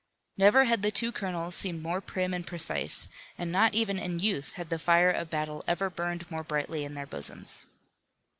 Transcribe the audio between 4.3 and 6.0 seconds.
had the fire of battle ever